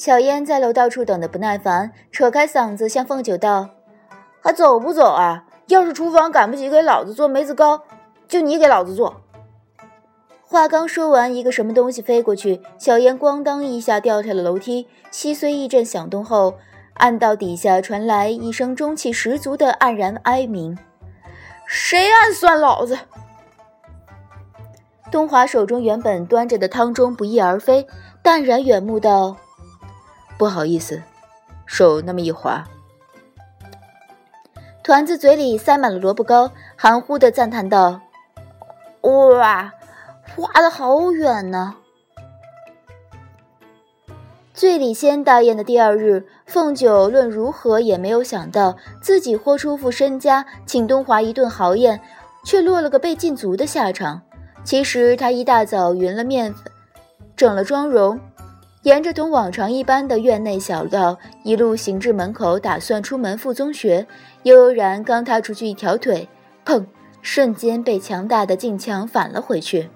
[0.00, 3.68] 小燕在楼道处等得不耐烦，扯开嗓子向凤九道
[4.40, 5.44] ：“还走不走啊？
[5.66, 7.82] 要是厨房赶不及给老子做梅子糕，
[8.26, 9.20] 就你给老子做。”
[10.40, 16.54] 话刚说完，一个什么东西飞过去，小燕咣当一下掉下了楼梯，稀碎一阵响动后，
[16.94, 20.78] 暗道底下传来一声中气十足的黯然哀鸣
[21.68, 22.96] ：“谁暗算老子？”
[25.12, 27.86] 东华手中原本端着的汤盅不翼而飞，
[28.22, 29.36] 淡然远目道。
[30.40, 31.02] 不好意思，
[31.66, 32.64] 手那么一滑。
[34.82, 38.00] 团子嘴里塞满了萝卜糕，含糊的赞叹道
[39.36, 39.70] ：“哇，
[40.34, 41.74] 滑的好远呢！”
[44.54, 52.00] 醉里仙大宴的第二日，凤九论如何也没有想到，自己豁出副身家请东华一顿豪宴，
[52.44, 54.22] 却落了个被禁足的下场。
[54.64, 56.64] 其实他一大早匀了面粉，
[57.36, 58.18] 整了妆容。
[58.82, 64.06] 沿着同往常一般的院内小道一路行至门口，打算出门赴宗学。
[64.44, 66.26] 悠悠然刚踏出去一条腿，
[66.64, 66.86] 砰！
[67.20, 69.90] 瞬间被强大的劲墙反了回去。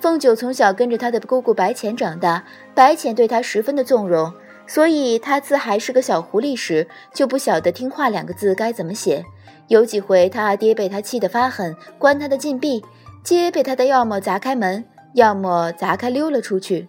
[0.00, 2.44] 凤九从小跟着他的姑姑白浅长大，
[2.74, 4.32] 白浅对他十分的纵容，
[4.66, 9.24] 所以他自还是个小狐狸时，就不晓得“听话”两个字该怎么写。
[9.68, 12.82] 有几回他阿爹被他气得发狠，关他的禁闭，
[13.22, 16.88] 皆被他的要么砸开门，要么砸开溜了出去。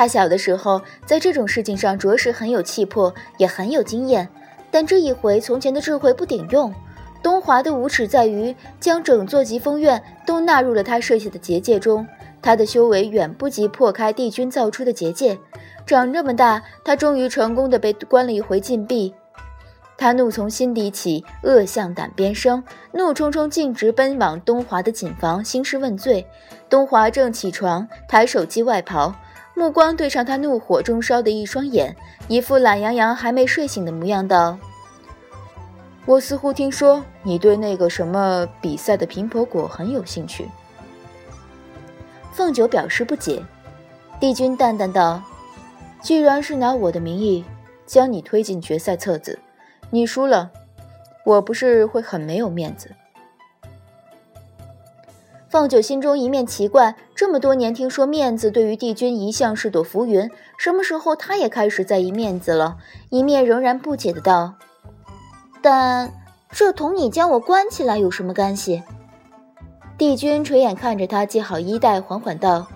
[0.00, 4.26] 他小的时候，在这种事情上着实很有气魄，也很有经验。
[4.70, 6.72] 但这一回，从前的智慧不顶用。
[7.22, 12.06] 东华的无耻在于将整座疾风院都纳入了他设下的结界中，
[12.40, 15.38] 他的修为远不及破开帝君造出的结界。
[15.84, 19.12] 长这么大，他终于成功的被关了一回禁闭。
[19.98, 26.26] 他怒从心底起，恶向胆边生，怒冲冲径直奔往东华的寝房，兴师问罪。
[26.70, 29.14] 东华正起床，抬手系外袍。
[29.60, 31.94] 目光对上他怒火中烧的一双眼，
[32.28, 34.58] 一副懒洋洋还没睡醒的模样，道
[36.06, 40.48] ：“我似乎听说你对那个什么比赛的平婆果很有兴趣。”
[42.32, 43.44] 凤九表示不解，
[44.18, 45.22] 帝君淡淡道
[46.00, 47.44] ：“既然是拿我的名义
[47.84, 49.38] 将你推进决赛册子，
[49.90, 50.50] 你输了，
[51.22, 52.90] 我不是会很没有面子？”
[55.50, 62.76] 凤九心中一面奇怪，这么多年听说面子对于帝君一向是朵浮云，什么时候他也开始在意面子了？
[63.08, 64.54] 一面仍然不解的道
[65.60, 66.14] ：“但
[66.52, 68.84] 这同你将我关起来有什么干系？”
[69.98, 72.68] 帝君垂眼看着他系好衣带，缓缓道：“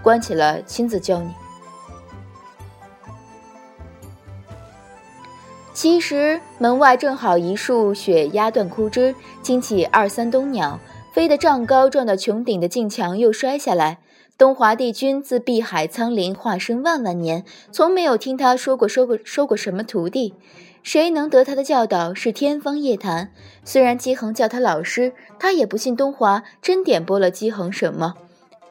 [0.00, 1.34] 关起来，亲自教你。”
[5.74, 9.12] 其实门外正好一束雪压断枯枝，
[9.42, 10.78] 惊起二三冬鸟。
[11.16, 14.00] 飞得丈高，撞到穹顶的镜墙又摔下来。
[14.36, 20.34] 东华帝君自碧海苍林化身万万年，从没有听他说过收过收过什么徒弟。
[20.82, 23.30] 谁能得他的教导是天方夜谭。
[23.64, 28.16] 虽然姬恒叫他老师，他也不信东华真点拨了姬恒什么。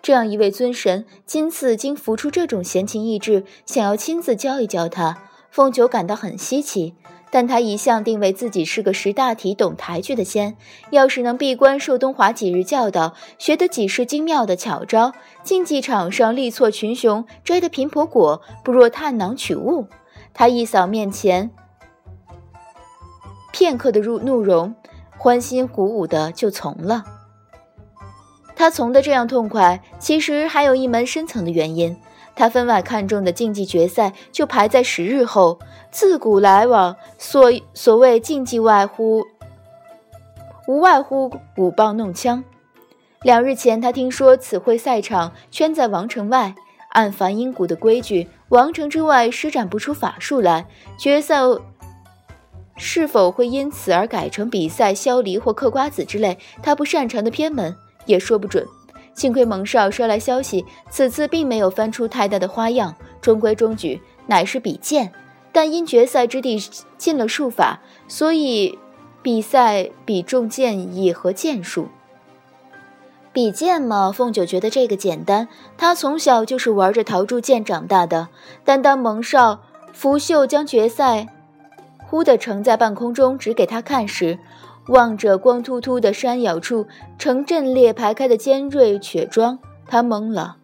[0.04, 5.18] 这样一位尊神，今次竟浮出这种闲情逸致，想要亲自教一教他，
[5.50, 6.94] 凤九感到很稀奇。
[7.32, 10.56] 但他一向定位自己是个识大体、懂抬举的仙，
[10.92, 15.14] 要是能闭关受东华几日教导，学得几式精妙的巧招，
[15.44, 19.88] 竞技场上力挫群雄，摘得贫婆果，不若探囊取物。
[20.34, 21.52] 他一扫面前
[23.52, 24.76] 片刻的怒怒容，
[25.18, 27.04] 欢欣鼓舞的就从了。
[28.56, 31.98] 他从的这样痛快，其实还有一门深层的原因。
[32.36, 35.58] 他分外看重的竞技决赛，就排在十日后。
[35.92, 39.24] 自古来往，所所谓竞技外乎，
[40.68, 42.44] 无外乎舞棒弄枪。
[43.22, 46.54] 两日前，他听说此会赛场圈在王城外，
[46.90, 50.68] 按梵音谷的规矩，王城之外施展不出法术来。
[51.00, 51.38] 决赛
[52.76, 57.74] 是否会因此而改成比赛削梨或嗑瓜子之类他不擅长的偏门，
[58.06, 58.68] 也说不准。
[59.16, 65.12] 幸亏蒙少捎来消息，此次并没有翻出太大的花样，中规中矩，乃是比剑。
[65.52, 66.62] 但因决赛之地
[66.98, 67.80] 禁了术法，
[68.10, 68.78] 所以
[69.22, 71.88] 比赛比重剑意和剑术。
[73.32, 75.48] 比剑嘛，凤九觉得这个简单，
[75.78, 78.28] 他从小就是玩着陶铸剑长大的。
[78.66, 79.62] 但当蒙少
[79.94, 81.28] 拂袖将决赛
[81.98, 84.38] 忽地呈在半空中指给他看时，
[84.88, 86.86] 望着光秃秃的山咬处
[87.18, 90.58] 呈阵列排开的尖锐雪桩，他懵了。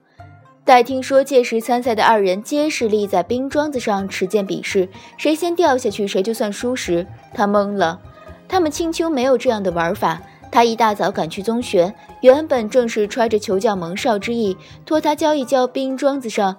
[0.63, 4.87] 待听说届时参赛的二人皆是立在冰桩子上持剑比试，
[5.17, 7.99] 谁先掉下去谁就算输时，他懵了。
[8.47, 10.21] 他们青丘没有这样的玩法，
[10.51, 16.57] 他一大早赶去宗学，原本正是揣着求教蒙少之意，托他教一教冰桩子上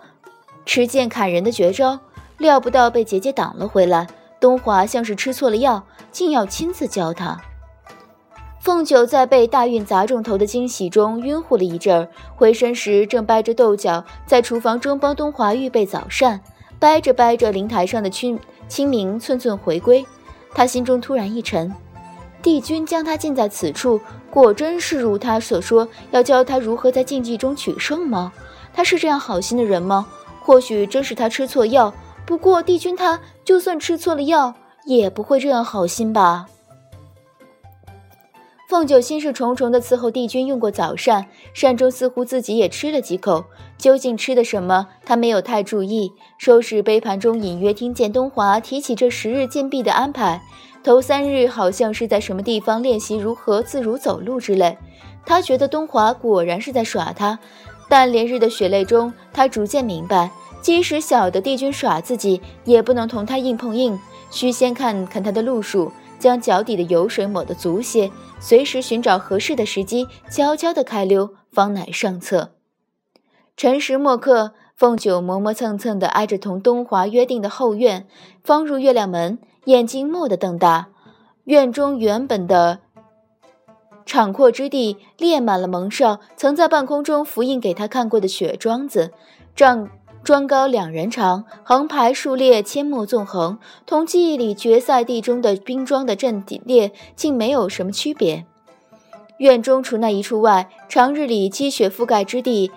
[0.67, 2.00] 持剑砍人的绝招，
[2.38, 4.08] 料不到被姐姐挡了回来。
[4.41, 7.41] 东华像是吃错了药，竟要亲自教他。
[8.62, 16.41] 凤九在被大运砸中头的惊喜中晕乎了一阵儿，回身时正掰着豆角在厨房中帮东华预备早膳，
[16.79, 18.38] 掰着掰着，灵台上的清
[18.69, 20.06] 清明寸寸回归，
[20.55, 21.75] 他心中突然一沉。
[22.41, 24.00] 帝君将他禁在此处，
[24.31, 28.32] 果真是如他所说，要教他如何在竞技中取胜吗？
[28.73, 30.06] 他是这样好心的人吗？
[30.41, 31.93] 或许真是他吃错药。
[32.25, 34.55] 不过帝君他就算吃错了药，
[34.85, 36.47] 也不会这样好心吧？
[38.72, 43.44] 凤九心事重重地伺候帝君用过早膳，膳中似乎自己也吃了几口，
[43.76, 46.10] 究竟吃的什么，他没有太注意。
[46.38, 50.40] 收拾杯盘中，隐约听见东华提起这十日禁闭的安排。
[50.82, 54.78] 头三日好像是在什么地方练习如何自如走路之类，
[55.26, 57.38] 他觉得东华果然是在耍他。
[57.90, 60.30] 但连日的血泪中，他逐渐明白，
[60.62, 65.92] 即使晓得帝君耍自己，也不能同他硬碰硬，需先看看他的路数，
[66.22, 72.52] 将脚底的油水抹得足些，随时寻找合适的时机，悄悄地开溜，方乃上策。
[73.56, 78.06] 辰时末刻，凤九磨磨蹭蹭地挨着同东华约定的后院，
[78.44, 79.40] 方入月亮门。
[79.64, 80.90] 眼睛蓦地瞪大，
[81.44, 82.78] 院中原本的
[84.06, 89.12] 敞阔之地列满了蒙少曾在半空中复印给他看过的雪桩子，
[89.56, 89.88] 丈
[90.24, 98.46] 桩高两人长，横排竖列，阡陌纵横，同记忆里决赛地中的冰桩的阵列竟没有什么区别。
[99.38, 102.70] 院中除那一处外，长日里积雪覆盖之地，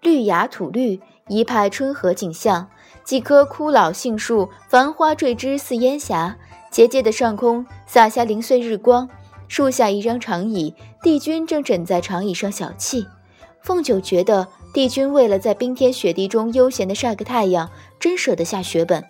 [0.00, 2.68] 绿芽土绿，一派春和景象。
[3.02, 6.36] 几棵枯老杏树，繁花坠枝似烟霞。
[6.70, 9.08] 结界的上空洒下零碎日光。
[9.48, 10.72] 树下一张长椅，
[11.02, 13.06] 帝君正枕在长椅上小憩。
[13.62, 14.46] 凤九觉得
[14.76, 19.02] 帝君为了在冰天雪地中悠闲地晒个太阳，真舍得下血本。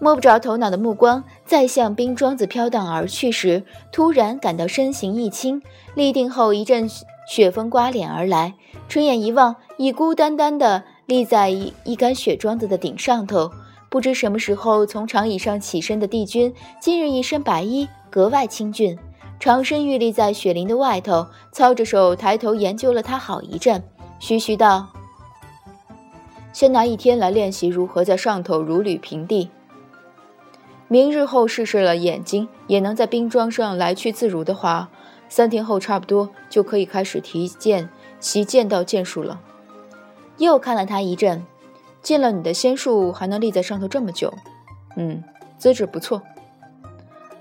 [0.00, 5.60] 摸不着头脑的目光再向冰桩子飘荡而去时，突然感到身形一轻，
[5.94, 6.88] 立定后一阵
[7.28, 8.54] 雪风刮脸而来，
[8.88, 10.84] 垂眼一望，已孤单单的。
[11.04, 13.50] 立在一一杆雪桩子的顶上头，
[13.90, 18.98] 不知什么时候从长椅上起身的帝君，今日一身白衣，格外清俊。
[19.38, 23.82] 长身玉立在雪林的外头，操着手抬头研究了他好一阵，
[24.20, 24.86] 徐徐道
[26.52, 29.50] ：“先拿一天来练习如何在上头如履平地。
[30.88, 34.90] 明日后试试了眼睛也能在冰桩上来去自如的话，
[35.30, 37.88] 三天后差不多就可以开始提剑
[38.20, 39.40] 习剑道剑术了。”
[40.36, 41.44] 又看了他一阵，
[42.02, 44.32] 进了你的仙术还能立在上头这么久，
[44.96, 45.24] 嗯，
[45.56, 46.22] 资质不错。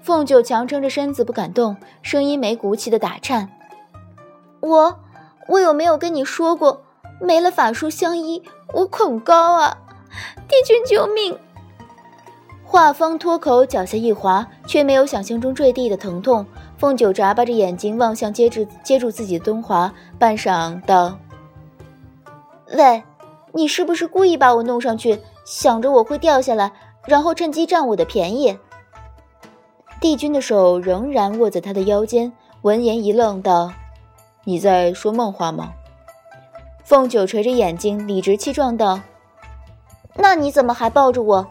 [0.02, 3.50] 凤九强撑着身子不敢动，声音没骨气的打颤。
[4.62, 5.00] 我，
[5.50, 6.82] 我有没有跟你说过，
[7.20, 8.42] 没了法术相依，
[8.72, 9.78] 我恐高啊！
[10.48, 11.38] 帝君救命！
[12.64, 16.46] 话方脱口，脚下一滑，却没有想象中坠地的疼痛。
[16.78, 21.18] 凤九眨巴着眼睛望向接住接住自己的东华，半晌道。
[22.78, 23.04] 喂，
[23.52, 26.72] 你是不是故意把我弄上去，想着我会掉下来，
[27.06, 28.56] 然后趁机占我的便宜？
[30.00, 32.32] 帝君的手仍然握在他的腰间，
[32.62, 33.74] 闻言一愣，道
[34.44, 35.74] ：“你在说梦话吗？”
[36.86, 39.00] 凤九垂着眼睛，理直气壮道
[40.18, 41.48] ：“那你怎么还抱着我？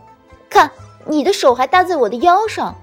[0.51, 0.71] 看，
[1.07, 2.75] 你的手还搭在我的腰上。”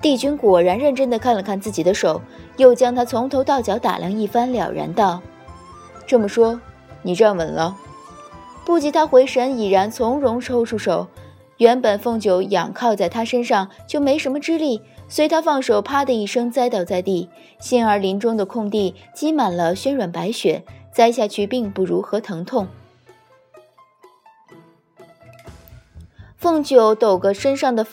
[0.00, 2.22] 帝君果然认真的看了看自己的手，
[2.56, 5.20] 又将他从头到脚打量一番，了然道
[6.06, 6.60] ：“这么说。”
[7.02, 7.76] 你站稳了，
[8.66, 11.08] 不及他回神，已然从容抽出手。
[11.56, 17.28] 原本凤九仰靠在他身上就没什么之力，随他放手，啪的一声栽倒在地。
[17.58, 20.64] 杏儿林中的空地积满了轩软白雪，
[20.94, 22.68] 栽下去并不如何疼痛。
[26.36, 27.84] 凤九抖个身上的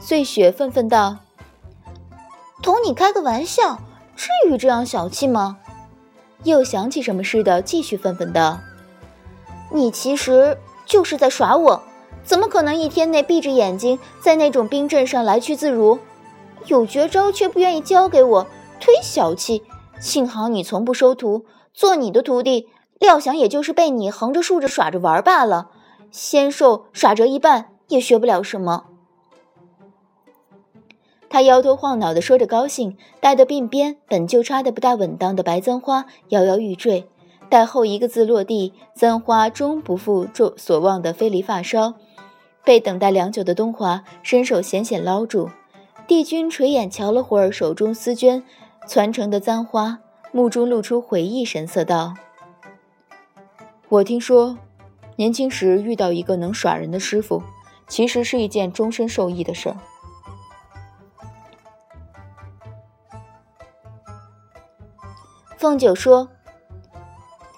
[0.00, 1.18] 碎雪，愤愤道
[2.60, 3.78] ：“同你开个玩笑，
[4.16, 5.58] 至于这样小气吗？”
[6.42, 8.58] 又想起什么似的，继续愤愤道
[9.72, 11.82] ：“你其实就是在耍我，
[12.24, 16.00] 怎么可能一天内闭着眼睛在那种冰阵上来去自如？
[16.66, 18.46] 有绝招却不愿意教给我，
[18.80, 19.62] 忒小气！
[20.00, 22.68] 幸好你从不收徒，做你的徒弟，
[22.98, 25.70] 料想也就是被你横着竖着耍着玩罢了。
[26.10, 28.84] 仙兽耍折一半，也学不了什么。”
[31.28, 37.08] 他摇头晃脑地说着，高兴，戴的鬓边本就插得不大稳当的白簪花摇摇欲坠，
[37.48, 41.94] 待后一个字落地，簪花终不负众所望的飞离发梢，
[42.64, 45.50] 被等待良久的东华伸手险险捞住。
[46.06, 48.42] 帝君垂眼瞧了会儿手中丝绢，
[48.86, 50.00] 攒成的簪花，
[50.32, 52.12] 目中露出回忆神色，道
[53.88, 54.58] ：“我听说，
[55.16, 57.42] 年轻时遇到一个能耍人的师傅，
[57.88, 59.76] 其实是一件终身受益的事儿。”
[65.56, 66.28] 凤九说：“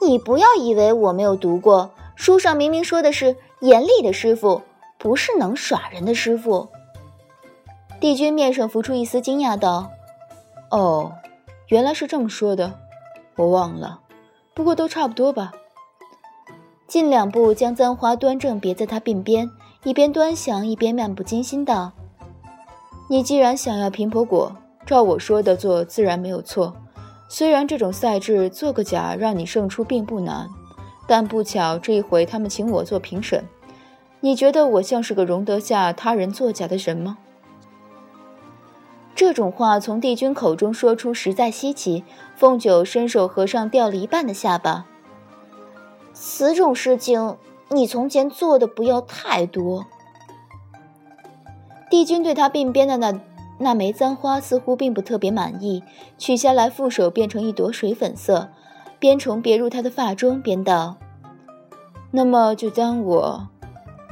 [0.01, 4.63] 你不要以为我没有读过，书上明明说的是严厉的师傅，
[4.99, 6.69] 不是能耍人的师傅。”
[7.99, 9.91] 帝君面上浮出一丝惊讶，道
[10.71, 11.13] ：“哦，
[11.69, 12.79] 原来是这么说的，
[13.37, 14.01] 我忘了。
[14.55, 15.53] 不过都差不多吧。”
[16.87, 19.51] 进两步将簪花端正别在他鬓边，
[19.83, 21.93] 一边端详一边漫不经心道
[23.09, 26.77] ：“你既然想要平婆果，照我说的做，自然没有错。”
[27.29, 30.49] 虽然这种赛制做个假让你胜出并不难，
[31.09, 33.43] 但不巧这一回他们请我做评审，
[34.21, 37.19] 你觉得我像是个容得下他人作假的人吗？
[39.17, 42.05] 这种话从帝君口中说出实在稀奇。
[42.37, 44.87] 凤九伸手合上掉了一半的下巴。
[46.13, 47.37] 此种事情
[47.71, 49.87] 你从前做的不要太多。
[51.91, 53.19] 帝君对他鬓边的那。
[53.59, 55.83] 那枚簪花似乎并不特别满意，
[56.19, 58.51] 取下来负手变成一朵水粉色，
[58.99, 60.97] 边重别入他的发中，边道
[62.13, 63.49] ：“那么就当我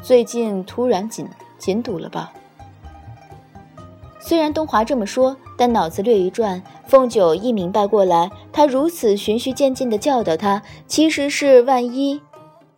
[0.00, 2.32] 最近突然紧紧堵了吧。”
[4.26, 12.19] 虽然东华这么说，但脑子略一转，凤九一明白过来，他如此循序渐进的教导他，其实是万一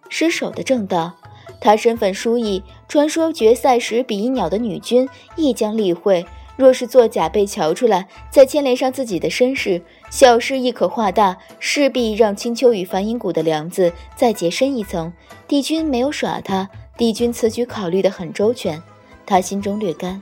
[0.09, 1.13] 失手的正道。
[1.61, 6.27] 他身份殊异，传说决赛时比翼鸟的女君亦将例会。
[6.57, 15.13] 若是作假被瞧出来，再牵连上自己的身世，小事亦可化大，势必让青丘与梵音谷的梁子再结深一层。
[15.47, 18.83] 帝君没有耍他，帝君此举考虑得很周全，
[19.25, 20.21] 他心中略甘。